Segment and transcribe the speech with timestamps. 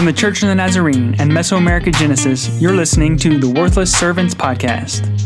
[0.00, 4.34] From the Church of the Nazarene and Mesoamerica Genesis, you're listening to the Worthless Servants
[4.34, 5.19] Podcast.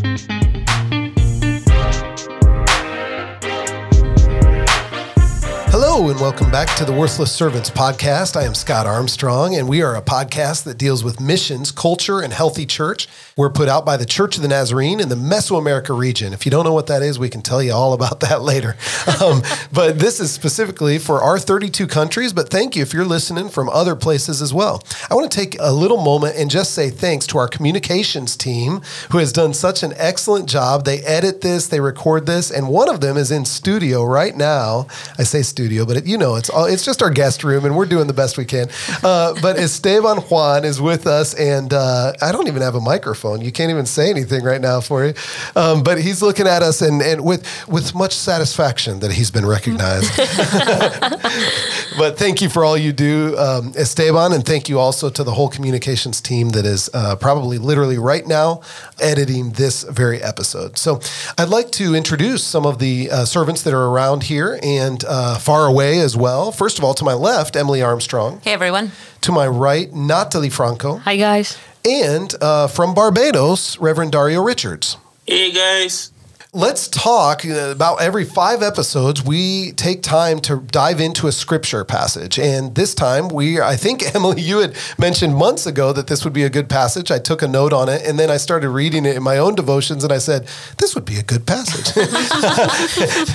[5.97, 8.35] Hello, and welcome back to the Worthless Servants podcast.
[8.35, 12.33] I am Scott Armstrong, and we are a podcast that deals with missions, culture, and
[12.33, 13.07] healthy church.
[13.37, 16.33] We're put out by the Church of the Nazarene in the Mesoamerica region.
[16.33, 18.77] If you don't know what that is, we can tell you all about that later.
[19.23, 19.43] Um,
[19.73, 23.69] but this is specifically for our 32 countries, but thank you if you're listening from
[23.69, 24.83] other places as well.
[25.09, 28.81] I want to take a little moment and just say thanks to our communications team
[29.13, 30.85] who has done such an excellent job.
[30.85, 34.89] They edit this, they record this, and one of them is in studio right now.
[35.19, 37.77] I say studio, but it, you know, it's all, it's just our guest room, and
[37.77, 38.69] we're doing the best we can.
[39.03, 43.41] Uh, but Esteban Juan is with us, and uh, I don't even have a microphone.
[43.41, 45.15] You can't even say anything right now for you.
[45.57, 49.47] Um, but he's looking at us, and, and with with much satisfaction that he's been
[49.47, 50.11] recognized.
[51.99, 55.33] but thank you for all you do, um, Esteban, and thank you also to the
[55.33, 58.61] whole communications team that is uh, probably literally right now
[59.01, 60.79] editing this very episode.
[60.79, 61.01] So
[61.39, 65.39] I'd like to introduce some of the uh, servants that are around here and uh,
[65.39, 66.53] far away as well.
[66.53, 68.41] First of all, to my left, Emily Armstrong.
[68.43, 68.93] Hey, everyone.
[69.23, 70.97] To my right, Natalie Franco.
[70.99, 71.59] Hi, guys.
[71.85, 74.97] And uh, from Barbados, Reverend Dario Richards.
[75.27, 76.14] Hey, guys
[76.55, 82.39] let's talk about every five episodes we take time to dive into a scripture passage.
[82.39, 86.33] And this time we i think emily you had mentioned months ago that this would
[86.33, 87.11] be a good passage.
[87.11, 89.57] I took a note on it and then i started reading it in my own
[89.57, 90.47] devotions and i said
[90.79, 91.93] this would be a good passage.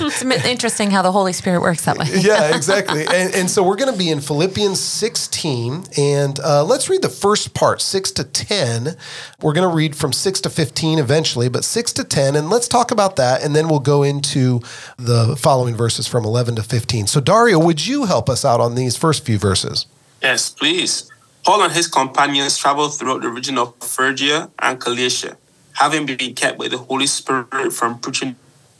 [0.00, 2.06] It's interesting how the holy spirit works that way.
[2.20, 3.02] Yeah exactly.
[3.06, 7.08] And, and, so we're going to be in philippians 16 and uh, let's read the
[7.08, 8.96] first part 6 to 10
[9.42, 12.68] we're going to read from 6 to 15 eventually but 6 to 10 and let's
[12.68, 14.60] talk about about that, and then we'll go into
[14.96, 17.06] the following verses from 11 to 15.
[17.06, 19.86] So, Dario, would you help us out on these first few verses?
[20.22, 21.10] Yes, please.
[21.44, 25.36] Paul and his companions traveled throughout the region of Phrygia and Galatia,
[25.74, 28.36] having been kept by the Holy Spirit from preaching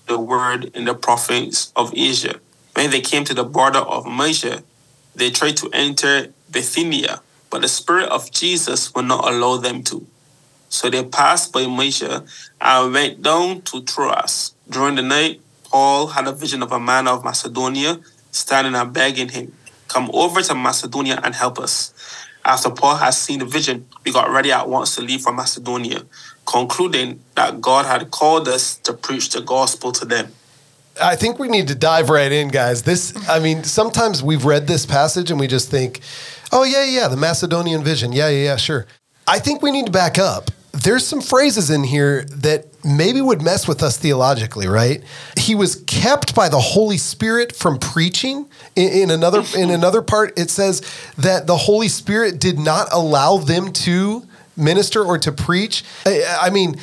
[0.07, 2.39] the word in the province of Asia.
[2.75, 4.63] When they came to the border of Mysia,
[5.15, 10.07] they tried to enter Bithynia, but the Spirit of Jesus would not allow them to.
[10.71, 12.25] So they passed by Mysia
[12.61, 14.55] and went down to Troas.
[14.69, 17.99] During the night, Paul had a vision of a man of Macedonia
[18.31, 19.53] standing and begging him,
[19.89, 21.93] Come over to Macedonia and help us.
[22.45, 26.03] After Paul had seen the vision, we got ready at once to leave for Macedonia,
[26.47, 30.33] concluding that God had called us to preach the gospel to them.
[31.03, 32.85] I think we need to dive right in, guys.
[32.85, 36.01] This, I mean, sometimes we've read this passage and we just think,
[36.53, 38.13] oh, yeah, yeah, the Macedonian vision.
[38.13, 38.87] Yeah, yeah, yeah, sure.
[39.27, 43.43] I think we need to back up there's some phrases in here that maybe would
[43.43, 45.03] mess with us theologically, right?
[45.37, 48.49] He was kept by the Holy Spirit from preaching.
[48.77, 50.83] In, in, another in another part, it says
[51.19, 54.27] that the Holy Spirit did not allow them to
[54.57, 55.85] minister or to preach.
[56.07, 56.77] I, I mean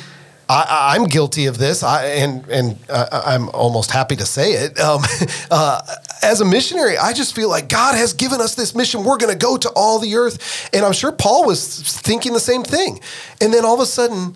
[0.50, 4.80] I, am guilty of this, I, and and uh, I'm almost happy to say it.
[4.80, 5.02] Um,
[5.50, 5.80] uh,
[6.22, 9.04] as a missionary, I just feel like God has given us this mission.
[9.04, 12.40] We're going to go to all the earth, and I'm sure Paul was thinking the
[12.40, 13.00] same thing.
[13.40, 14.34] And then all of a sudden,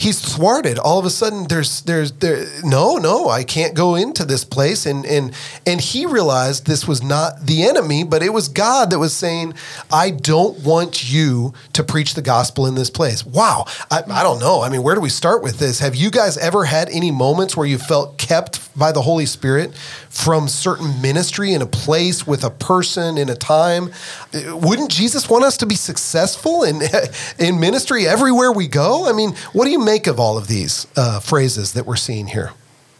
[0.00, 0.78] he's thwarted.
[0.78, 2.46] All of a sudden, there's there's there.
[2.64, 4.86] No, no, I can't go into this place.
[4.86, 5.32] And and
[5.66, 9.54] and he realized this was not the enemy, but it was God that was saying,
[9.92, 14.40] "I don't want you to preach the gospel in this place." Wow, I, I don't
[14.40, 14.62] know.
[14.62, 15.78] I mean, where do we start with this?
[15.80, 19.72] Have you guys ever had any moments where you felt kept by the Holy Spirit
[20.10, 23.90] from certain ministry in a place with a person in a time?
[24.34, 26.82] Wouldn't Jesus want us to be successful in
[27.38, 29.08] in ministry everywhere we go?
[29.08, 32.26] I mean, what do you make of all of these uh, phrases that we're seeing
[32.26, 32.52] here?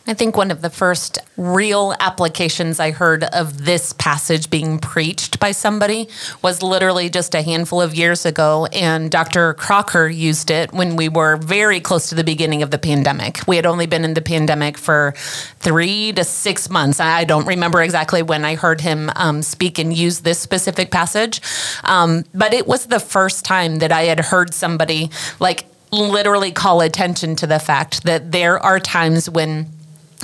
[0.06, 5.38] I think one of the first real applications I heard of this passage being preached
[5.38, 6.08] by somebody
[6.42, 8.66] was literally just a handful of years ago.
[8.72, 9.54] And Dr.
[9.54, 13.40] Crocker used it when we were very close to the beginning of the pandemic.
[13.46, 15.12] We had only been in the pandemic for
[15.58, 16.98] three to six months.
[16.98, 21.42] I don't remember exactly when I heard him um, speak and use this specific passage.
[21.84, 26.80] Um, but it was the first time that I had heard somebody like literally call
[26.80, 29.66] attention to the fact that there are times when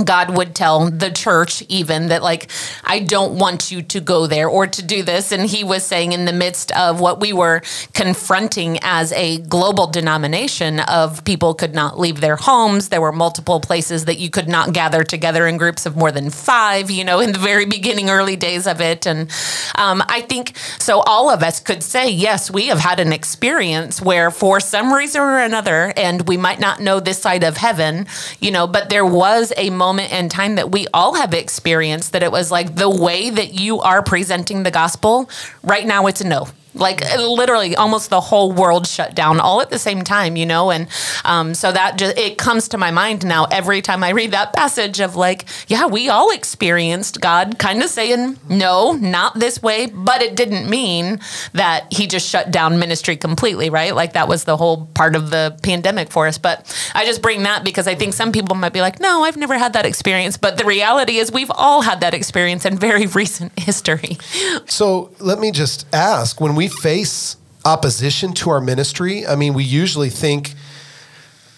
[0.04, 2.50] God would tell the church even that like
[2.84, 5.32] I don't want you to go there or to do this.
[5.32, 7.62] And he was saying in the midst of what we were
[7.94, 13.60] confronting as a global denomination of people could not leave their homes there were multiple
[13.60, 17.20] places that you could not gather together in groups of more than 5 you know
[17.20, 19.06] in the very beginning early days of it.
[19.06, 19.30] And
[19.76, 24.02] um, I think so all of us could say yes we have had an experience
[24.02, 28.06] where for some reason or another and we might not know this side of heaven
[28.40, 32.10] you know but there was a moment moment in time that we all have experienced
[32.10, 35.30] that it was like the way that you are presenting the gospel
[35.62, 39.70] right now it's a no like literally almost the whole world shut down all at
[39.70, 40.70] the same time, you know?
[40.70, 40.88] And
[41.24, 44.52] um, so that just, it comes to my mind now every time I read that
[44.52, 49.86] passage of like, yeah, we all experienced God kind of saying, no, not this way,
[49.86, 51.20] but it didn't mean
[51.52, 53.94] that he just shut down ministry completely, right?
[53.94, 56.38] Like that was the whole part of the pandemic for us.
[56.38, 59.36] But I just bring that because I think some people might be like, no, I've
[59.36, 60.36] never had that experience.
[60.36, 64.18] But the reality is we've all had that experience in very recent history.
[64.66, 69.64] So let me just ask when we face opposition to our ministry, I mean, we
[69.64, 70.54] usually think,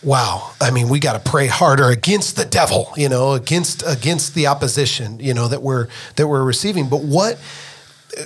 [0.02, 4.34] wow, I mean, we got to pray harder against the devil, you know, against against
[4.34, 6.88] the opposition, you know, that we're that we're receiving.
[6.88, 7.38] But what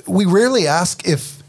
[0.06, 1.42] we rarely ask if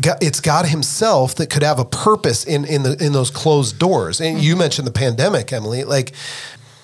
[0.00, 3.78] God, it's God Himself that could have a purpose in in the in those closed
[3.78, 4.20] doors.
[4.20, 4.60] And you mm-hmm.
[4.60, 5.84] mentioned the pandemic, Emily.
[5.84, 6.12] Like,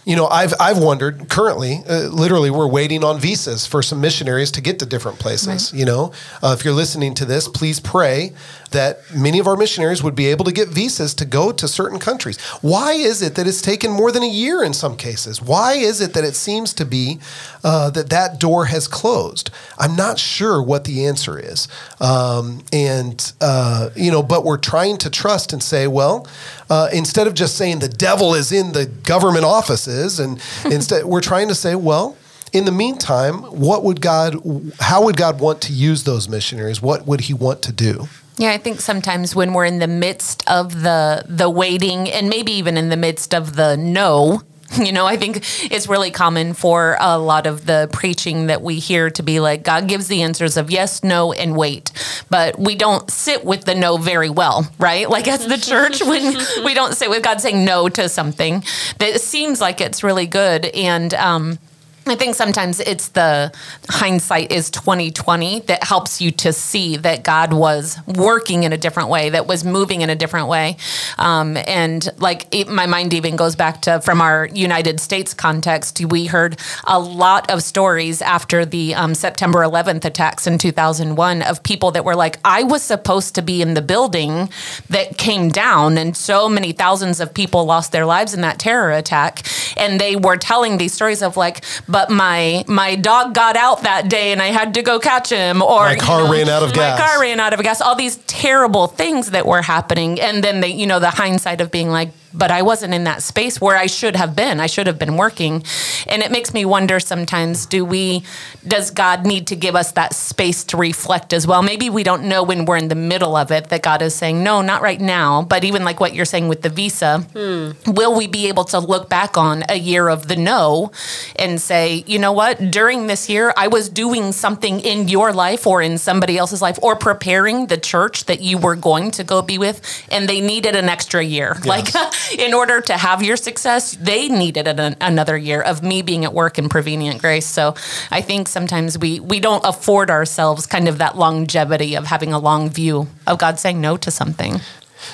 [0.05, 1.29] you know, I've I've wondered.
[1.29, 5.73] Currently, uh, literally, we're waiting on visas for some missionaries to get to different places.
[5.73, 6.13] You know,
[6.43, 8.33] uh, if you're listening to this, please pray
[8.75, 11.99] that many of our missionaries would be able to get visas to go to certain
[11.99, 12.39] countries.
[12.61, 15.41] Why is it that it's taken more than a year in some cases?
[15.41, 17.19] Why is it that it seems to be
[17.65, 19.51] uh, that that door has closed?
[19.79, 21.67] I'm not sure what the answer is.
[22.01, 26.27] Um, and, uh, you know, but we're trying to trust and say, well,
[26.69, 31.21] uh, instead of just saying the devil is in the government offices, and instead we're
[31.21, 32.17] trying to say, well,
[32.53, 34.37] in the meantime, what would God,
[34.79, 36.81] how would God want to use those missionaries?
[36.81, 38.09] What would He want to do?
[38.37, 42.53] Yeah, I think sometimes when we're in the midst of the the waiting and maybe
[42.53, 44.43] even in the midst of the no,
[44.77, 48.81] you know, I think it's really common for a lot of the preaching that we
[48.81, 51.93] hear to be like God gives the answers of yes, no, and wait.
[52.29, 55.09] But we don't sit with the no very well, right?
[55.09, 58.65] Like as the church, when we don't sit with God saying no to something
[58.99, 60.67] that seems like it's really good.
[60.67, 61.59] And um
[62.07, 63.51] I think sometimes it's the
[63.89, 69.09] hindsight is 2020 that helps you to see that God was working in a different
[69.09, 70.77] way, that was moving in a different way.
[71.17, 76.05] Um, and like it, my mind even goes back to from our United States context,
[76.05, 81.63] we heard a lot of stories after the um, September 11th attacks in 2001 of
[81.63, 84.51] people that were like, I was supposed to be in the building
[84.91, 88.93] that came down, and so many thousands of people lost their lives in that terror
[88.93, 89.47] attack.
[89.77, 94.09] And they were telling these stories of like, but my my dog got out that
[94.09, 96.65] day and I had to go catch him or My car you know, ran out
[96.65, 96.99] of my gas.
[96.99, 100.61] My car ran out of gas all these terrible things that were happening and then
[100.61, 103.77] they you know the hindsight of being like but I wasn't in that space where
[103.77, 104.61] I should have been.
[104.61, 105.65] I should have been working.
[106.07, 108.23] And it makes me wonder sometimes do we
[108.67, 111.63] does God need to give us that space to reflect as well?
[111.63, 114.43] Maybe we don't know when we're in the middle of it that God is saying,
[114.43, 117.93] "No, not right now." But even like what you're saying with the visa, hmm.
[117.93, 120.91] will we be able to look back on a year of the no
[121.37, 122.71] and say, "You know what?
[122.71, 126.79] During this year, I was doing something in your life or in somebody else's life
[126.83, 130.75] or preparing the church that you were going to go be with and they needed
[130.75, 131.89] an extra year." Like
[132.39, 136.33] in order to have your success, they needed an, another year of me being at
[136.33, 137.47] work in Prevenient Grace.
[137.47, 137.75] So
[138.11, 142.39] I think sometimes we we don't afford ourselves kind of that longevity of having a
[142.39, 144.61] long view of God saying no to something.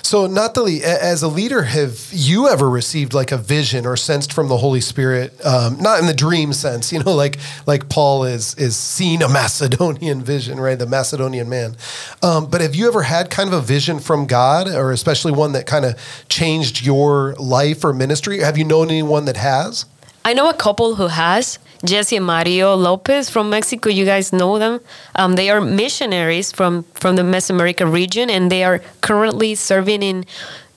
[0.02, 4.48] So, Natalie, as a leader, have you ever received like a vision or sensed from
[4.48, 8.54] the Holy Spirit, um, not in the dream sense, you know, like like Paul is
[8.54, 10.78] is seeing a Macedonian vision, right?
[10.78, 11.76] The Macedonian man.
[12.22, 15.52] Um, but have you ever had kind of a vision from God, or especially one
[15.52, 18.40] that kind of changed your life or ministry?
[18.40, 19.86] Have you known anyone that has?
[20.24, 23.88] I know a couple who has Jesse and Mario Lopez from Mexico.
[23.88, 24.80] You guys know them.
[25.14, 30.24] Um, they are missionaries from from the Mesoamerica region, and they are currently serving in.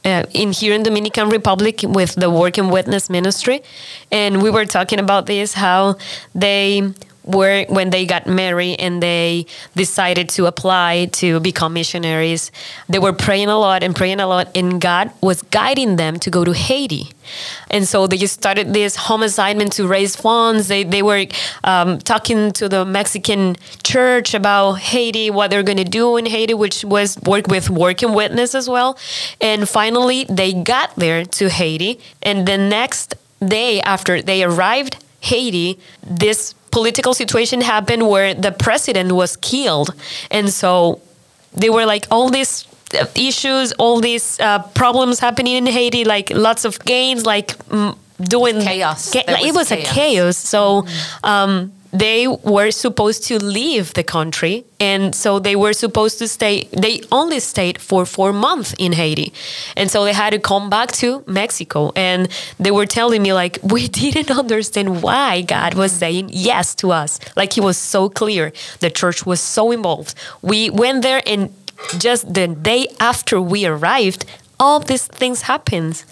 [0.05, 3.63] Uh, in here in Dominican Republic with the Work and Witness Ministry,
[4.11, 5.95] and we were talking about this how
[6.35, 6.91] they
[7.23, 12.51] were when they got married and they decided to apply to become missionaries.
[12.89, 16.29] They were praying a lot and praying a lot, and God was guiding them to
[16.29, 17.09] go to Haiti.
[17.69, 20.67] And so they just started this home assignment to raise funds.
[20.67, 21.25] They, they were
[21.63, 26.53] um, talking to the Mexican church about Haiti, what they're going to do in Haiti,
[26.53, 28.97] which was work with Work and Witness as well.
[29.39, 31.99] And finally, they got there to Haiti.
[32.21, 33.15] And the next
[33.45, 39.89] day after they arrived Haiti, this political situation happened where the president was killed.
[40.31, 40.99] And so
[41.61, 46.27] they were like, all these uh, issues, all these uh, problems happening in Haiti, like
[46.31, 49.11] lots of gains, like mm, doing Chaos.
[49.13, 49.93] Ca- like, it was was a chaos.
[49.93, 50.37] chaos.
[50.37, 50.85] So
[51.23, 56.67] um, they were supposed to leave the country, and so they were supposed to stay.
[56.71, 59.31] They only stayed for four months in Haiti,
[59.77, 61.91] and so they had to come back to Mexico.
[61.95, 66.91] And they were telling me like we didn't understand why God was saying yes to
[66.91, 67.19] us.
[67.35, 68.51] Like He was so clear.
[68.79, 70.15] The church was so involved.
[70.41, 71.53] We went there and
[71.97, 74.25] just the day after we arrived,
[74.63, 76.05] all these things happens.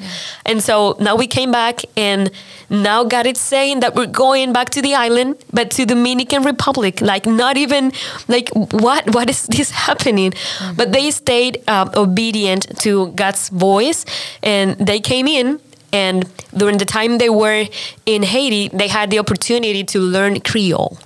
[0.49, 1.75] And so now we came back
[2.09, 2.29] and
[2.69, 6.41] now god is saying that we're going back to the island but to the dominican
[6.51, 6.93] republic.
[7.11, 7.83] Like not even
[8.27, 8.47] like
[8.85, 10.33] what what is this happening?
[10.79, 12.91] But they stayed uh, obedient to
[13.21, 13.99] god's voice
[14.43, 15.47] and they came in
[15.93, 16.17] and
[16.61, 17.65] during the time they were
[18.05, 20.97] in haiti they had the opportunity to learn creole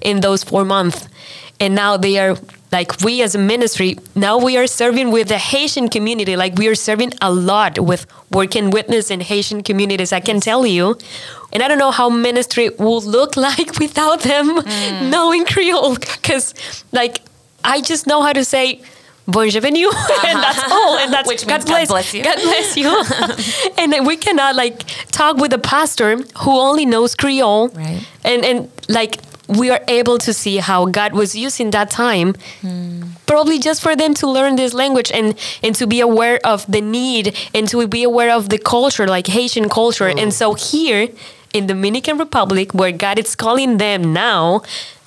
[0.00, 1.08] in those four months.
[1.60, 2.36] And now they are
[2.76, 6.66] like we as a ministry now we are serving with the haitian community like we
[6.72, 8.02] are serving a lot with
[8.38, 10.84] work and witness in haitian communities i can tell you
[11.52, 15.10] and i don't know how ministry would look like without them mm.
[15.14, 16.54] knowing creole because
[16.92, 17.22] like
[17.64, 18.66] i just know how to say
[19.28, 20.74] Bonjour, and that's uh-huh.
[20.74, 20.98] all.
[20.98, 22.22] And that's Which means God bless you.
[22.22, 23.72] God bless you.
[23.78, 27.68] and we cannot like talk with a pastor who only knows Creole.
[27.70, 28.06] Right.
[28.24, 29.18] And and like
[29.48, 32.34] we are able to see how God was using that time
[33.26, 36.80] probably just for them to learn this language and and to be aware of the
[36.80, 40.08] need and to be aware of the culture like Haitian culture.
[40.08, 41.08] And so here
[41.52, 44.62] in Dominican Republic where God is calling them now,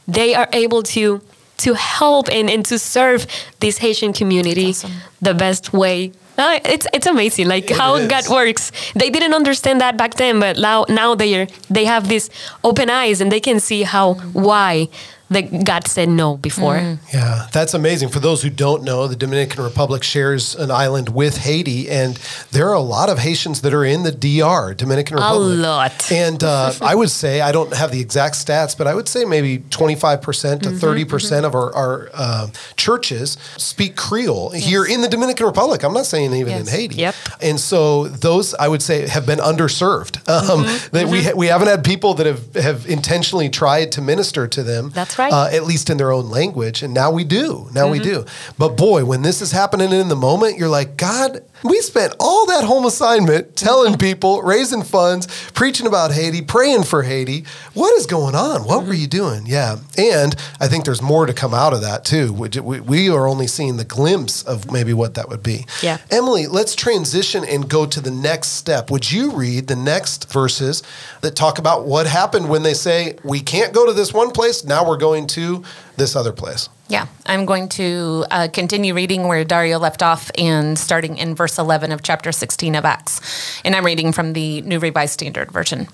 [0.08, 1.22] they are able to
[1.58, 3.28] to help and, and to serve
[3.60, 4.74] this Haitian community
[5.22, 6.12] the best way.
[6.40, 8.08] Uh, it's it's amazing like how is.
[8.08, 8.72] God works.
[8.96, 12.30] They didn't understand that back then, but now now they are they have these
[12.64, 14.88] open eyes and they can see how why
[15.30, 16.98] that God said no before.
[17.14, 18.10] Yeah, that's amazing.
[18.10, 22.16] For those who don't know, the Dominican Republic shares an island with Haiti, and
[22.52, 25.58] there are a lot of Haitians that are in the DR, Dominican Republic.
[25.58, 26.12] A lot.
[26.12, 29.26] And uh, I would say, I don't have the exact stats, but I would say
[29.26, 35.46] maybe 25% to 30% of our, our uh, churches speak Creole here in the Dominican
[35.46, 35.84] Republic.
[35.84, 36.96] I'm not saying even in Haiti.
[36.96, 37.16] Yep.
[37.42, 40.20] And so those, I would say, have been underserved.
[40.40, 44.48] Um, that we, ha- we haven't had people that have, have intentionally tried to minister
[44.48, 44.90] to them.
[44.92, 45.32] That's right.
[45.32, 46.82] Uh, at least in their own language.
[46.82, 47.70] And now we do.
[47.74, 48.26] Now we do.
[48.58, 52.46] But boy, when this is happening in the moment, you're like, God, we spent all
[52.48, 57.46] that home assignment telling people, raising funds, preaching about Haiti, praying for Haiti.
[57.74, 58.64] What is going on?
[58.64, 59.46] What were you doing?
[59.46, 59.78] Yeah.
[59.98, 62.34] And I think there's more to come out of that too.
[62.34, 65.66] We, we are only seeing the glimpse of maybe what that would be.
[65.82, 65.98] Yeah.
[66.10, 68.90] Emily, let's transition and go to the next step.
[68.90, 70.82] Would you read the next verses
[71.22, 74.64] that talk about what happened when they say, we can't go to this one place,
[74.64, 75.64] now we're going to
[76.00, 76.70] this other place?
[76.90, 81.60] Yeah, I'm going to uh, continue reading where Dario left off and starting in verse
[81.60, 83.62] 11 of chapter 16 of Acts.
[83.64, 85.88] And I'm reading from the New Revised Standard Version.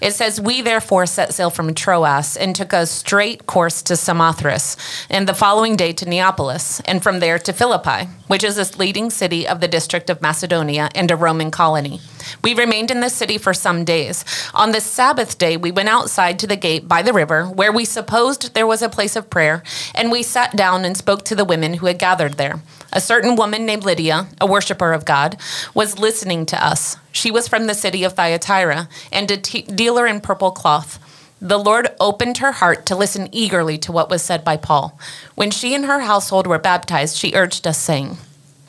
[0.00, 4.76] It says, We therefore set sail from Troas and took a straight course to Samothrace,
[5.08, 9.08] and the following day to Neapolis, and from there to Philippi, which is a leading
[9.10, 12.00] city of the district of Macedonia and a Roman colony.
[12.42, 14.24] We remained in the city for some days.
[14.54, 17.84] On the Sabbath day, we went outside to the gate by the river, where we
[17.84, 19.49] supposed there was a place of prayer,
[19.94, 22.60] and we sat down and spoke to the women who had gathered there.
[22.92, 25.36] A certain woman named Lydia, a worshiper of God,
[25.74, 26.96] was listening to us.
[27.12, 30.98] She was from the city of Thyatira and a t- dealer in purple cloth.
[31.40, 34.98] The Lord opened her heart to listen eagerly to what was said by Paul.
[35.36, 38.18] When she and her household were baptized, she urged us, saying,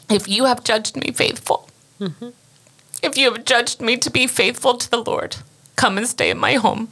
[0.09, 1.67] If you have judged me faithful,
[1.99, 2.29] mm-hmm.
[3.03, 5.37] if you have judged me to be faithful to the Lord,
[5.75, 6.89] come and stay in my home.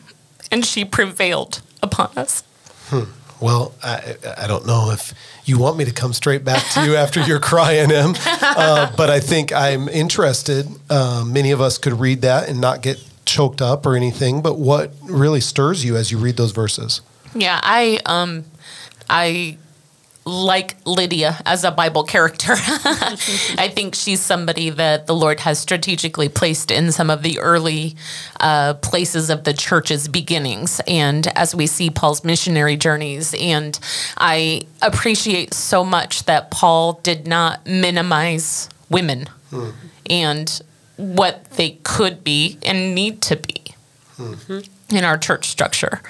[0.52, 2.44] And she prevailed upon us.
[2.88, 3.04] Hmm.
[3.42, 5.14] Well, I, I don't know if
[5.46, 9.10] you want me to come straight back to you after you're crying, Em, uh, but
[9.10, 10.68] I think I'm interested.
[10.90, 14.58] Um, many of us could read that and not get choked up or anything, but
[14.58, 17.02] what really stirs you as you read those verses?
[17.36, 18.46] Yeah, I um
[19.10, 19.58] I
[20.26, 22.54] like Lydia as a Bible character.
[22.58, 27.96] I think she's somebody that the Lord has strategically placed in some of the early
[28.40, 30.82] uh, places of the church's beginnings.
[30.88, 33.80] And as we see Paul's missionary journeys, and
[34.18, 39.70] I appreciate so much that Paul did not minimize women hmm.
[40.10, 40.62] and
[40.98, 43.64] what they could be and need to be
[44.18, 44.34] hmm.
[44.34, 44.60] mm-hmm.
[44.92, 46.02] In our church structure.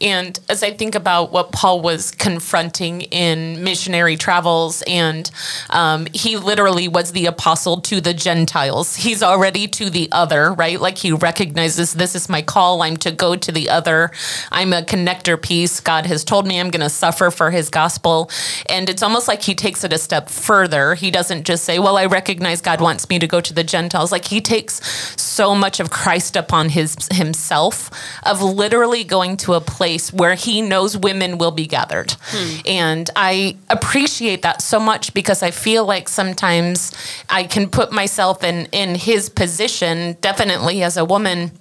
[0.00, 5.30] And as I think about what Paul was confronting in missionary travels, and
[5.70, 8.96] um, he literally was the apostle to the Gentiles.
[8.96, 10.80] He's already to the other, right?
[10.80, 12.82] Like he recognizes this is my call.
[12.82, 14.10] I'm to go to the other.
[14.50, 15.78] I'm a connector piece.
[15.78, 18.28] God has told me I'm going to suffer for his gospel.
[18.68, 20.94] And it's almost like he takes it a step further.
[20.94, 24.10] He doesn't just say, Well, I recognize God wants me to go to the Gentiles.
[24.10, 24.80] Like he takes
[25.20, 27.90] so much of Christ upon his himself
[28.24, 32.12] of literally going to a place where he knows women will be gathered.
[32.26, 32.60] Hmm.
[32.66, 36.92] And I appreciate that so much because I feel like sometimes
[37.28, 41.52] I can put myself in in his position definitely as a woman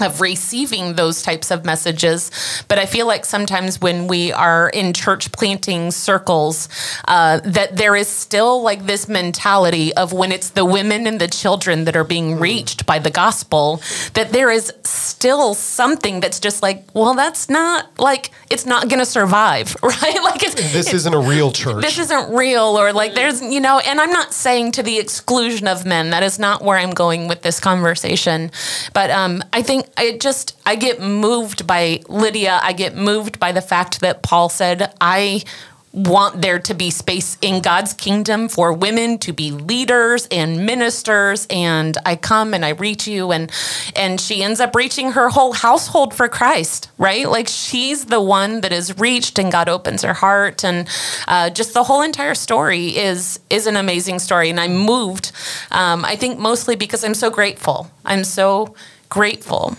[0.00, 2.30] of receiving those types of messages.
[2.68, 6.68] But I feel like sometimes when we are in church planting circles,
[7.06, 11.28] uh, that there is still like this mentality of when it's the women and the
[11.28, 12.40] children that are being mm.
[12.40, 13.80] reached by the gospel,
[14.14, 18.98] that there is still something that's just like, well, that's not like it's not going
[18.98, 20.22] to survive, right?
[20.22, 21.82] Like it's, this isn't a real church.
[21.82, 25.66] This isn't real, or like there's you know, and I'm not saying to the exclusion
[25.66, 26.10] of men.
[26.10, 28.50] That is not where I'm going with this conversation.
[28.92, 32.60] But um, I think I just I get moved by Lydia.
[32.62, 35.44] I get moved by the fact that Paul said, "I
[35.92, 41.46] want there to be space in God's kingdom for women to be leaders and ministers
[41.48, 43.32] and I come and I reach you.
[43.32, 43.50] And
[43.96, 47.28] and she ends up reaching her whole household for Christ right?
[47.28, 50.64] Like she's the one that is reached and God opens her heart.
[50.64, 50.88] And
[51.26, 54.50] uh, just the whole entire story is is an amazing story.
[54.50, 55.32] And I'm moved
[55.70, 57.90] um, I think mostly because I'm so grateful.
[58.04, 58.74] I'm so
[59.08, 59.76] grateful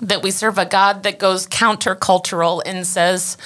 [0.00, 3.36] that we serve a God that goes countercultural and says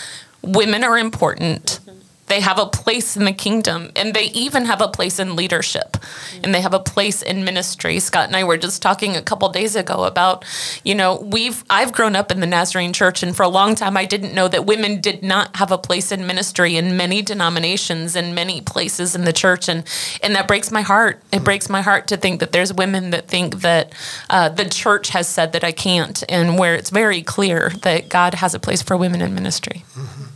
[0.42, 1.80] women are important.
[2.26, 5.96] They have a place in the kingdom and they even have a place in leadership
[6.42, 7.98] and they have a place in ministry.
[7.98, 10.44] Scott and I were just talking a couple days ago about,
[10.84, 13.96] you know, we've I've grown up in the Nazarene church and for a long time
[13.96, 18.16] I didn't know that women did not have a place in ministry in many denominations
[18.16, 19.84] and many places in the church and
[20.22, 21.20] and that breaks my heart.
[21.32, 23.92] It breaks my heart to think that there's women that think that
[24.30, 28.34] uh, the church has said that I can't and where it's very clear that God
[28.34, 29.84] has a place for women in ministry.
[29.94, 30.33] Mm-hmm.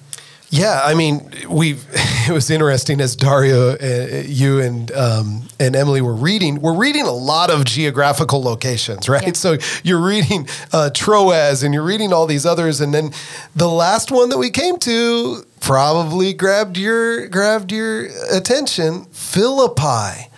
[0.51, 1.77] Yeah, I mean, we.
[2.29, 6.61] It was interesting as Dario, uh, you and um, and Emily were reading.
[6.61, 9.23] We're reading a lot of geographical locations, right?
[9.23, 9.33] Yeah.
[9.35, 13.13] So you're reading uh, Troas, and you're reading all these others, and then
[13.57, 20.29] the last one that we came to probably grabbed your grabbed your attention, Philippi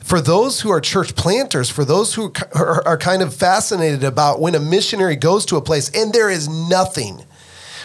[0.00, 4.40] for those who are church planters, for those who are, are, kind of fascinated about
[4.40, 7.24] when a missionary goes to a place and there is nothing,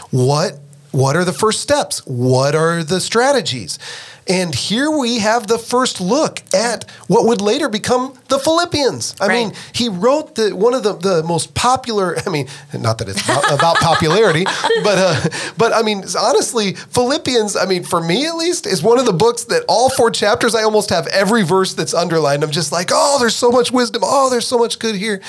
[0.10, 0.58] what
[0.96, 2.06] what are the first steps?
[2.06, 3.78] What are the strategies?
[4.28, 9.16] And here we have the first look at what would later become the Philippians.
[9.22, 9.34] I right.
[9.34, 12.18] mean, he wrote the one of the, the most popular.
[12.26, 14.46] I mean, not that it's about popularity,
[14.84, 17.56] but uh, but I mean, honestly, Philippians.
[17.56, 20.56] I mean, for me at least, is one of the books that all four chapters
[20.56, 22.44] I almost have every verse that's underlined.
[22.44, 24.02] I'm just like, oh, there's so much wisdom.
[24.04, 25.22] Oh, there's so much good here.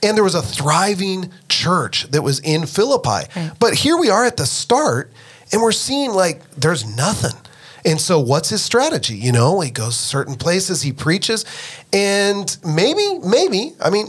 [0.00, 3.08] And there was a thriving church that was in Philippi.
[3.08, 3.52] Right.
[3.58, 5.10] But here we are at the start,
[5.50, 7.36] and we're seeing like there's nothing.
[7.84, 9.16] And so, what's his strategy?
[9.16, 11.44] You know, he goes to certain places, he preaches,
[11.92, 14.06] and maybe, maybe, I mean,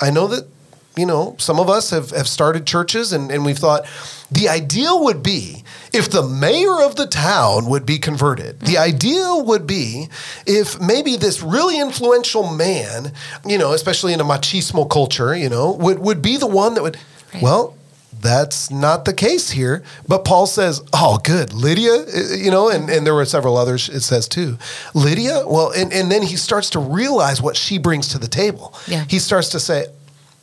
[0.00, 0.48] I know that,
[0.96, 3.86] you know, some of us have, have started churches and, and we've thought
[4.30, 8.60] the ideal would be if the mayor of the town would be converted.
[8.60, 8.94] The mm-hmm.
[8.94, 10.08] ideal would be
[10.46, 13.12] if maybe this really influential man,
[13.46, 16.82] you know, especially in a machismo culture, you know, would, would be the one that
[16.82, 16.96] would,
[17.34, 17.42] right.
[17.42, 17.76] well,
[18.22, 19.82] that's not the case here.
[20.08, 21.52] But Paul says, oh, good.
[21.52, 22.04] Lydia,
[22.36, 24.58] you know, and, and there were several others, it says too.
[24.94, 28.74] Lydia, well, and, and then he starts to realize what she brings to the table.
[28.86, 29.04] Yeah.
[29.08, 29.86] He starts to say,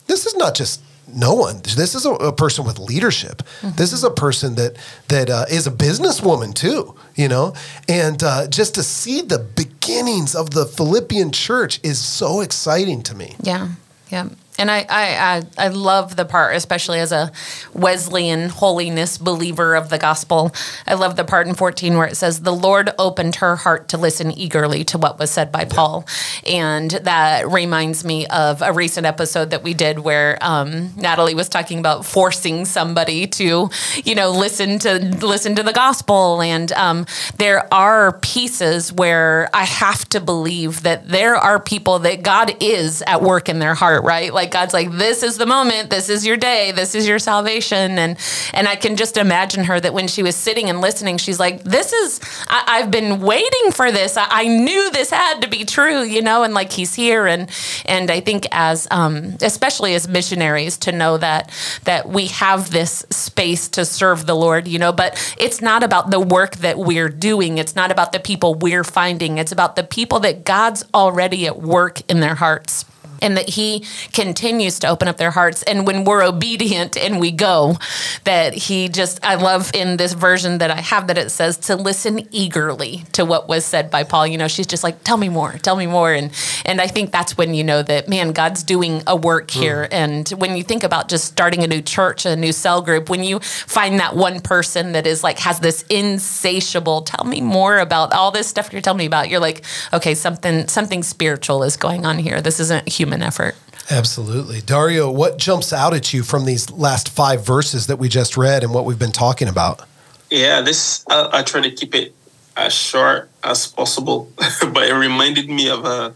[0.06, 1.60] this is not just no one.
[1.62, 3.42] This is a, a person with leadership.
[3.60, 3.76] Mm-hmm.
[3.76, 4.76] This is a person that
[5.08, 6.94] that uh, is a businesswoman too.
[7.16, 7.54] You know,
[7.88, 13.14] and uh, just to see the beginnings of the Philippian church is so exciting to
[13.14, 13.36] me.
[13.42, 13.68] Yeah,
[14.10, 14.28] yeah.
[14.60, 17.32] And I, I, I, I, love the part, especially as a
[17.72, 20.52] Wesleyan holiness believer of the gospel.
[20.86, 23.96] I love the part in 14 where it says, The Lord opened her heart to
[23.96, 26.04] listen eagerly to what was said by Paul.
[26.46, 31.48] And that reminds me of a recent episode that we did where um, Natalie was
[31.48, 33.70] talking about forcing somebody to,
[34.04, 36.42] you know, listen to listen to the gospel.
[36.42, 37.06] And um,
[37.38, 43.02] there are pieces where I have to believe that there are people that God is
[43.06, 44.34] at work in their heart, right?
[44.34, 47.98] Like God's like, this is the moment, this is your day, this is your salvation.
[47.98, 48.18] And
[48.52, 51.62] and I can just imagine her that when she was sitting and listening, she's like,
[51.62, 54.16] This is I, have been waiting for this.
[54.16, 57.26] I, I, knew this had to be true, you know, and like he's here.
[57.26, 57.48] And
[57.86, 61.50] and I think as um, especially as missionaries to know that
[61.84, 66.10] that we have this space to serve the Lord, you know, but it's not about
[66.10, 67.58] the work that we're doing.
[67.58, 69.38] It's not about the people we're finding.
[69.38, 72.84] It's about the people that God's already at work in their hearts
[73.22, 75.62] and that he continues to open up their hearts.
[75.64, 77.76] And when we're obedient and we go
[78.24, 81.76] that he just i love in this version that i have that it says to
[81.76, 84.26] listen eagerly to what was said by paul.
[84.26, 86.12] You know she's just like tell me more tell me more.
[86.12, 86.32] And
[86.64, 89.60] and i think that's when you know that man god's doing a work mm.
[89.60, 89.84] here.
[89.84, 89.92] Mm.
[89.92, 93.24] and when you think about just starting a new church a new cell group when
[93.24, 98.12] you find that one person that is like has this insatiable tell me more about
[98.12, 102.06] all this stuff you're telling me about you're like okay something something spiritual is going
[102.06, 102.40] on here.
[102.40, 103.56] This isn't human human effort.
[103.90, 104.60] Absolutely.
[104.60, 108.62] Dario, what jumps out at you from these last five verses that we just read
[108.62, 109.82] and what we've been talking about?
[110.30, 112.14] Yeah, this, I, I try to keep it
[112.56, 116.14] as short as possible, but it reminded me of a,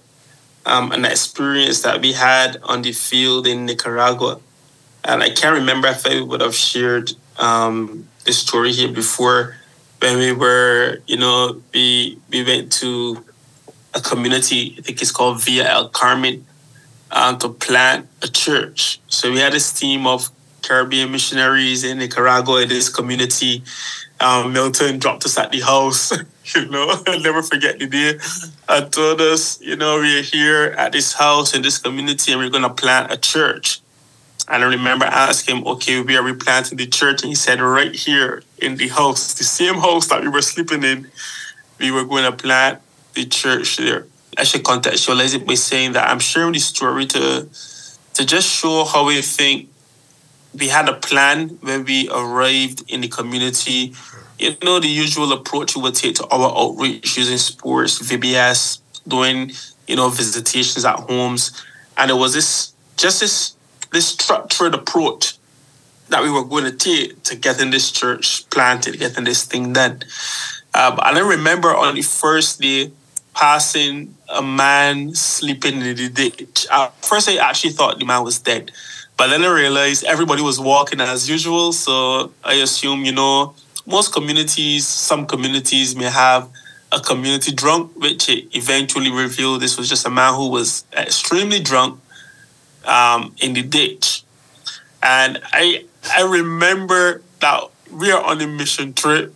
[0.66, 4.38] um, an experience that we had on the field in Nicaragua.
[5.02, 9.56] And I can't remember if I would have shared um, this story here before
[10.00, 13.24] when we were, you know, we, we went to
[13.94, 16.44] a community, I think it's called Villa El Carmen,
[17.14, 19.00] um, to plant a church.
[19.06, 20.30] So we had this team of
[20.62, 23.62] Caribbean missionaries in Nicaragua in this community.
[24.20, 26.12] Um, Milton dropped us at the house,
[26.54, 28.18] you know, I'll never forget the day.
[28.68, 32.50] And told us, you know, we're here at this house in this community and we're
[32.50, 33.80] going to plant a church.
[34.48, 37.22] And I remember asking him, okay, where are we planting the church?
[37.22, 40.82] And he said, right here in the house, the same house that we were sleeping
[40.82, 41.10] in,
[41.78, 42.82] we were going to plant
[43.14, 44.06] the church there.
[44.36, 47.48] I should contextualize it by saying that I'm sharing this story to
[48.14, 49.68] to just show how we think
[50.58, 53.92] we had a plan when we arrived in the community.
[54.38, 59.52] You know, the usual approach we would take to our outreach using sports, VBS, doing,
[59.86, 61.64] you know, visitations at homes.
[61.96, 63.54] And it was this just this
[63.92, 65.34] this structured approach
[66.08, 70.02] that we were going to take to getting this church planted, getting this thing done.
[70.74, 72.90] Um, and I remember on the first day,
[73.34, 76.66] passing a man sleeping in the ditch.
[76.70, 78.70] At first, I actually thought the man was dead,
[79.16, 81.72] but then I realized everybody was walking as usual.
[81.72, 83.54] So I assume, you know,
[83.86, 86.48] most communities, some communities may have
[86.92, 92.00] a community drunk, which eventually revealed this was just a man who was extremely drunk
[92.86, 94.22] um, in the ditch.
[95.02, 95.84] And I
[96.16, 99.34] I remember that we are on a mission trip.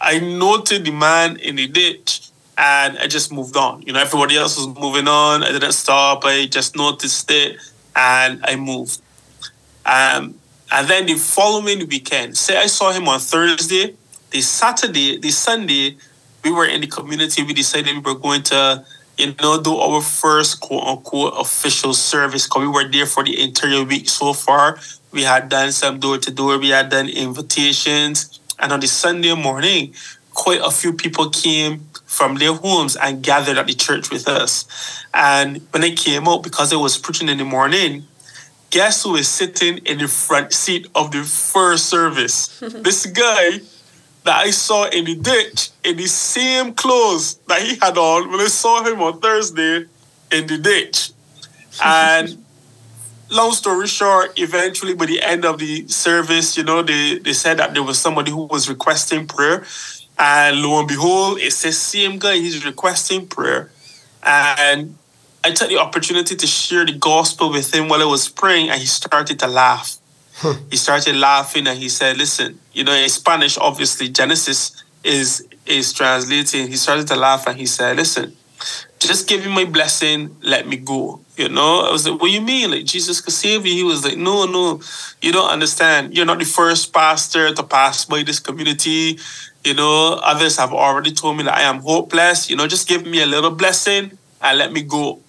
[0.00, 3.82] I noted the man in the ditch and I just moved on.
[3.82, 5.42] You know, everybody else was moving on.
[5.42, 6.24] I didn't stop.
[6.24, 7.56] I just noticed it
[7.96, 9.00] and I moved.
[9.86, 10.34] Um,
[10.70, 13.94] and then the following weekend, say I saw him on Thursday,
[14.30, 15.96] the Saturday, the Sunday,
[16.44, 17.42] we were in the community.
[17.42, 18.84] We decided we were going to,
[19.16, 23.40] you know, do our first quote unquote official service because we were there for the
[23.40, 24.78] entire week so far.
[25.12, 28.40] We had done some door to door, we had done invitations.
[28.58, 29.94] And on the Sunday morning,
[30.32, 34.66] quite a few people came from their homes and gathered at the church with us.
[35.14, 38.04] And when they came out, because it was preaching in the morning,
[38.68, 42.58] guess who is sitting in the front seat of the first service?
[42.60, 43.60] this guy
[44.24, 48.40] that I saw in the ditch in the same clothes that he had on when
[48.40, 49.86] I saw him on Thursday
[50.30, 51.12] in the ditch.
[51.82, 52.44] And
[53.30, 57.56] long story short, eventually by the end of the service, you know, they, they said
[57.56, 59.64] that there was somebody who was requesting prayer.
[60.18, 62.34] And lo and behold, it's the same guy.
[62.34, 63.70] He's requesting prayer.
[64.22, 64.96] And
[65.44, 68.80] I took the opportunity to share the gospel with him while I was praying, and
[68.80, 69.98] he started to laugh.
[70.34, 70.54] Huh.
[70.70, 75.92] He started laughing and he said, Listen, you know, in Spanish, obviously, Genesis is is
[75.92, 76.68] translating.
[76.68, 78.34] He started to laugh and he said, Listen,
[78.98, 81.20] just give me my blessing, let me go.
[81.36, 82.70] You know, I was like, what do you mean?
[82.70, 83.72] Like Jesus could save you?
[83.72, 84.80] He was like, no, no,
[85.20, 86.14] you don't understand.
[86.14, 89.18] You're not the first pastor to pass by this community.
[89.64, 92.50] You know, others have already told me that I am hopeless.
[92.50, 95.20] You know, just give me a little blessing and let me go.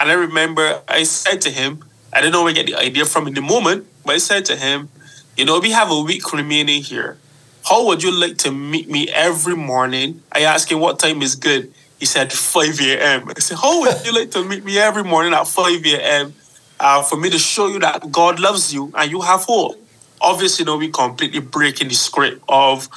[0.00, 3.04] And I remember I said to him, I didn't know where I get the idea
[3.04, 4.88] from in the moment, but I said to him,
[5.36, 7.18] you know, we have a week remaining here.
[7.64, 10.22] How would you like to meet me every morning?
[10.32, 11.72] I asked him what time is good.
[11.98, 13.30] He said 5 a.m.
[13.30, 16.34] I said, How would you like to meet me every morning at 5 a.m.
[16.78, 19.80] Uh, for me to show you that God loves you and you have hope?
[20.20, 22.88] Obviously, you know, we completely breaking the script of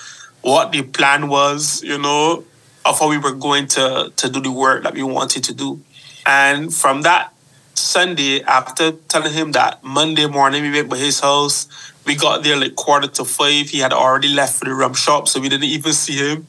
[0.42, 2.44] what the plan was, you know,
[2.86, 5.82] of how we were going to, to do the work that we wanted to do.
[6.26, 7.34] And from that
[7.74, 11.68] Sunday, after telling him that Monday morning we went by his house,
[12.06, 13.70] we got there like quarter to five.
[13.70, 16.48] He had already left for the rum shop, so we didn't even see him.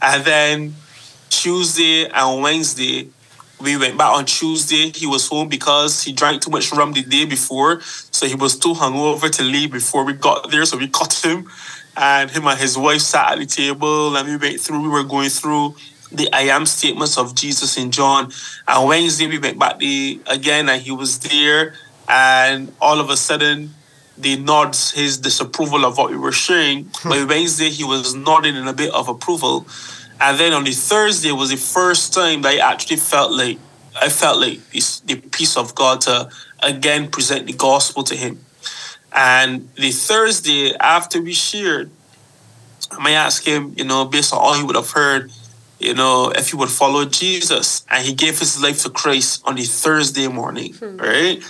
[0.00, 0.74] And then
[1.30, 3.08] Tuesday and Wednesday,
[3.60, 4.90] we went back on Tuesday.
[4.90, 7.80] He was home because he drank too much rum the day before.
[7.80, 10.64] So he was too hungover to leave before we got there.
[10.64, 11.48] So we caught him
[11.96, 15.04] and him and his wife sat at the table and we went through, we were
[15.04, 15.74] going through
[16.10, 18.30] the I am statements of Jesus in John.
[18.68, 21.74] And Wednesday we went back the again and he was there
[22.08, 23.74] and all of a sudden
[24.18, 26.84] the nods his disapproval of what we were sharing.
[26.96, 27.08] Hmm.
[27.08, 29.66] but Wednesday he was nodding in a bit of approval.
[30.20, 33.58] And then on the Thursday was the first time that I actually felt like
[34.00, 36.30] I felt like this, the peace of God to
[36.62, 38.44] again present the gospel to him.
[39.14, 41.90] And the Thursday after we shared,
[42.90, 45.30] I may ask him, you know, based on all he would have heard,
[45.78, 47.84] you know, if he would follow Jesus.
[47.90, 50.96] And he gave his life to Christ on the Thursday morning, hmm.
[50.96, 51.42] right?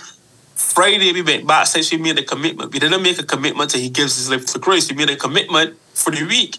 [0.55, 2.73] Friday we went back since we made a commitment.
[2.73, 4.91] We didn't make a commitment till he gives his life to Christ.
[4.91, 6.57] We made a commitment for the week.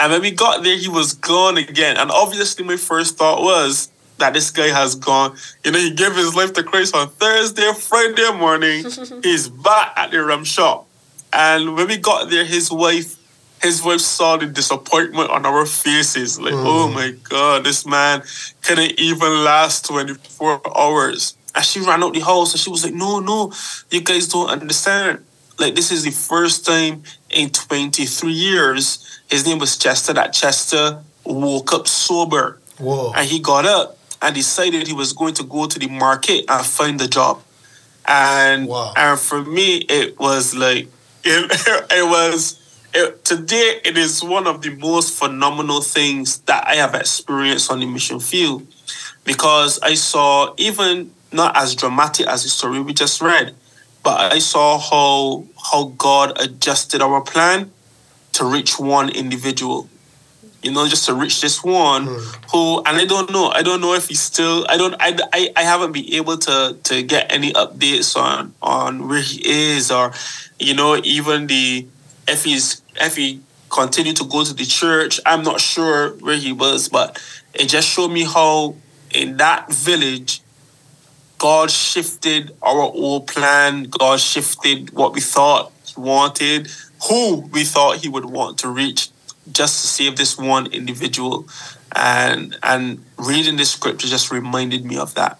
[0.00, 1.96] And when we got there, he was gone again.
[1.96, 5.36] And obviously my first thought was that this guy has gone.
[5.64, 8.84] You know, he gave his life to Christ on Thursday, Friday morning.
[9.22, 10.86] he's back at the rum shop.
[11.32, 13.16] And when we got there, his wife,
[13.62, 16.40] his wife saw the disappointment on our faces.
[16.40, 16.64] Like, hmm.
[16.64, 18.22] oh my God, this man
[18.62, 21.36] couldn't even last 24 hours.
[21.54, 23.52] And she ran out the house and she was like, no, no,
[23.90, 25.24] you guys don't understand.
[25.58, 31.02] Like, this is the first time in 23 years, his name was Chester, that Chester
[31.24, 32.60] woke up sober.
[32.78, 33.12] Whoa.
[33.16, 36.64] And he got up and decided he was going to go to the market and
[36.66, 37.42] find a job.
[38.06, 38.92] And Wow.
[38.96, 40.88] and for me, it was like
[41.24, 42.60] it, it was
[42.94, 43.80] it, today.
[43.84, 48.18] It is one of the most phenomenal things that I have experienced on the mission
[48.20, 48.66] field
[49.24, 53.54] because I saw even not as dramatic as the story we just read,
[54.02, 57.70] but I saw how how God adjusted our plan
[58.32, 59.88] to reach one individual
[60.62, 62.46] you know, just to reach this one hmm.
[62.50, 65.52] who, and I don't know, I don't know if he's still, I don't, I, I,
[65.56, 70.12] I haven't been able to to get any updates on on where he is, or
[70.58, 71.86] you know, even the
[72.26, 73.40] if he's if he
[73.70, 77.22] continued to go to the church, I'm not sure where he was, but
[77.54, 78.74] it just showed me how
[79.12, 80.42] in that village.
[81.38, 83.84] God shifted our old plan.
[83.84, 86.68] God shifted what we thought he wanted,
[87.08, 89.10] who we thought he would want to reach
[89.52, 91.46] just to save this one individual.
[91.94, 95.38] And and reading this scripture just reminded me of that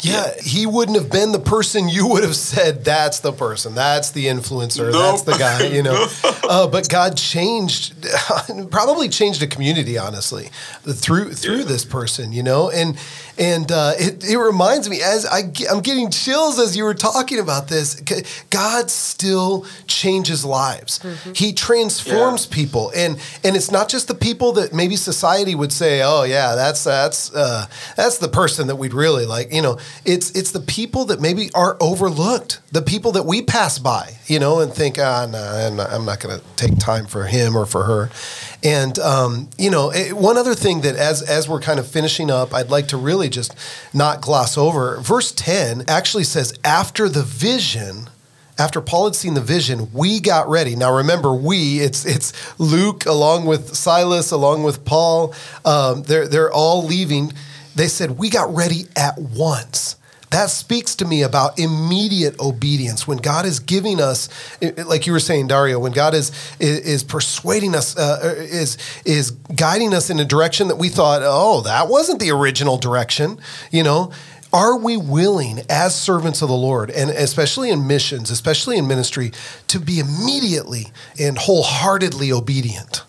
[0.00, 4.10] Yeah, he wouldn't have been the person you would have said, that's the person, that's
[4.10, 4.98] the influencer, No.
[5.10, 6.06] that's the guy, you know.
[6.48, 7.94] uh, but God changed,
[8.70, 10.50] probably changed a community, honestly,
[10.84, 12.70] through through this person, you know.
[12.70, 12.96] And
[13.38, 17.38] and uh, it, it reminds me, as I, I'm getting chills as you were talking
[17.38, 18.00] about this,
[18.50, 21.00] God still changes lives.
[21.34, 22.92] He transforms people.
[22.94, 26.84] And and it's not just the people that maybe society would say, oh, yeah, that's,
[26.84, 29.78] that's, uh, that's the person that we'd really like, you know.
[30.04, 34.38] It's it's the people that maybe are overlooked, the people that we pass by, you
[34.38, 37.84] know, and think, ah, no, I'm not, going to take time for him or for
[37.84, 38.10] her.
[38.62, 42.30] And um, you know, eh, one other thing that as as we're kind of finishing
[42.30, 43.54] up, I'd like to really just
[43.92, 44.98] not gloss over.
[45.00, 48.08] Verse ten actually says, "After the vision."
[48.58, 50.76] After Paul had seen the vision, we got ready.
[50.76, 55.34] Now remember, we it's it's Luke along with Silas, along with Paul.
[55.64, 57.34] Um, they're they're all leaving.
[57.76, 59.96] They said we got ready at once.
[60.30, 63.06] That speaks to me about immediate obedience.
[63.06, 64.28] When God is giving us,
[64.60, 68.32] i- i- like you were saying, Dario, when God is is, persuading us, uh, er,
[68.32, 72.76] is is guiding us in a direction that we thought, oh, that wasn't the original
[72.76, 73.38] direction.
[73.70, 74.10] You know,
[74.52, 79.30] are we willing, as servants of the Lord, and especially in missions, especially in ministry,
[79.68, 80.88] to be immediately
[81.20, 83.02] and wholeheartedly obedient?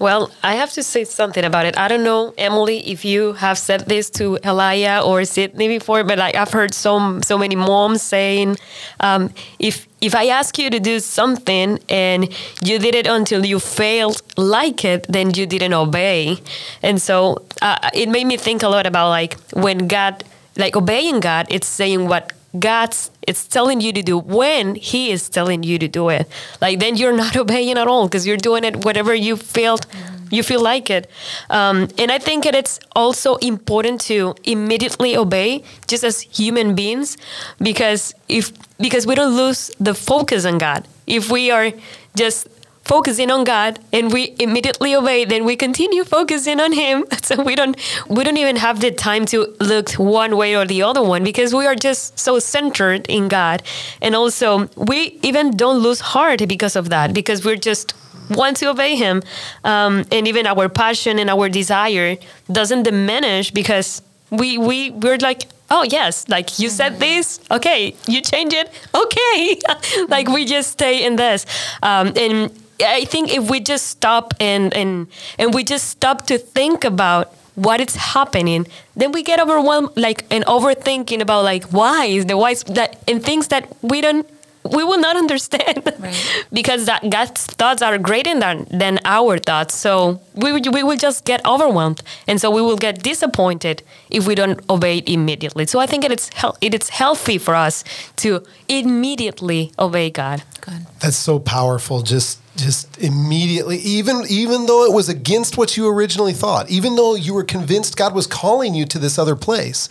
[0.00, 1.78] Well, I have to say something about it.
[1.78, 6.18] I don't know, Emily, if you have said this to Elia or Sydney before, but
[6.18, 8.56] like I've heard so so many moms saying,
[8.98, 9.30] um,
[9.60, 12.28] if if I ask you to do something and
[12.60, 16.38] you did it until you failed like it, then you didn't obey.
[16.82, 20.24] And so uh, it made me think a lot about like when God,
[20.56, 25.28] like obeying God, it's saying what God's it's telling you to do when He is
[25.28, 26.28] telling you to do it.
[26.60, 29.86] Like then you're not obeying at all because you're doing it whatever you felt
[30.30, 31.08] you feel like it.
[31.50, 37.16] Um, and I think that it's also important to immediately obey just as human beings
[37.58, 40.86] because if because we don't lose the focus on God.
[41.06, 41.70] If we are
[42.16, 42.48] just
[42.84, 47.04] focusing on God and we immediately obey, then we continue focusing on Him.
[47.24, 47.74] So we don't
[48.06, 51.54] we don't even have the time to look one way or the other one because
[51.54, 53.62] we are just so centered in God.
[54.02, 57.94] And also we even don't lose heart because of that, because we're just
[58.30, 59.22] want to obey him
[59.64, 62.16] um, and even our passion and our desire
[62.50, 68.20] doesn't diminish because we we we're like oh yes like you said this okay you
[68.20, 69.58] change it okay
[70.08, 71.44] like we just stay in this
[71.82, 75.06] um, and i think if we just stop and and
[75.38, 80.24] and we just stop to think about what is happening then we get overwhelmed like
[80.30, 84.26] and overthinking about like why is the why is that and things that we don't
[84.70, 86.46] we will not understand Right.
[86.52, 89.74] because that God's thoughts are greater than, than our thoughts.
[89.74, 92.02] So we, would- we will just get overwhelmed.
[92.26, 95.66] And so we will get disappointed if we don't obey it immediately.
[95.66, 97.84] So I think it's it is healthy for us
[98.16, 100.42] to immediately obey God.
[100.60, 100.86] Good.
[101.00, 102.02] That's so powerful.
[102.02, 107.14] Just just immediately, even even though it was against what you originally thought, even though
[107.16, 109.88] you were convinced God was calling you to this other place,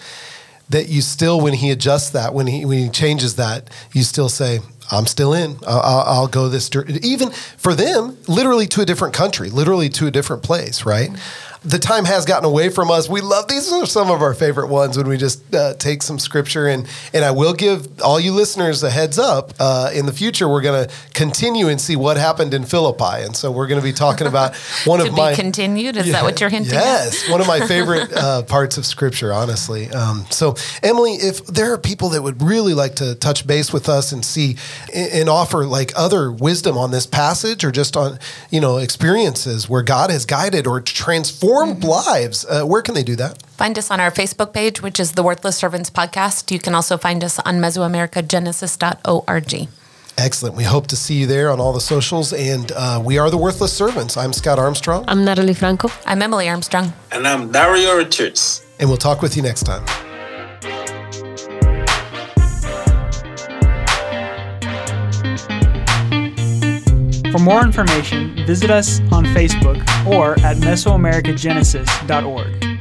[0.70, 4.30] that you still, when he adjusts that, when he when he changes that, you still
[4.30, 4.60] say,
[4.92, 5.58] I'm still in.
[5.66, 10.08] I'll, I'll, go this, dir-" even for them, literally to a different country, literally to
[10.08, 11.10] a different place, right?
[11.66, 13.08] The time has gotten away from us.
[13.08, 16.20] We love these are some of our favorite ones when we just uh, take some
[16.20, 19.54] scripture and and I will give all you listeners a heads up.
[19.60, 23.36] Uh, in the future, we're going to continue and see what happened in Philippi, and
[23.36, 25.96] so we're going to be talking about one of be my continued?
[25.96, 26.84] Is that what you're hinting at?
[26.84, 29.90] Yes, one of my favorite uh, parts of Scripture, honestly.
[29.92, 33.90] Um, so, Emily, if there are people that would really like to touch base with
[33.90, 34.58] us and see
[34.94, 38.20] and, offer like other wisdom on this passage, or just on
[38.52, 40.82] you know experiences where God has guided or
[41.54, 42.10] transformed Mm-hmm.
[42.12, 43.42] lives, uh, where can they do that?
[43.58, 46.52] Find us on our Facebook page, which is the Worthless Servants Podcast.
[46.52, 49.68] You can also find us on Mesoamericagenesis.org.
[50.18, 50.56] Excellent.
[50.56, 52.34] We hope to see you there on all the socials.
[52.34, 54.16] And uh, we are the Worthless Servants.
[54.16, 55.90] I'm Scott Armstrong, I'm Natalie Franco.
[56.06, 56.94] I'm Emily Armstrong.
[57.12, 58.64] And I'm Dario Richards.
[58.80, 59.84] and we'll talk with you next time.
[67.34, 72.73] For more information, visit us on Facebook or at Mesoamericagenesis.org.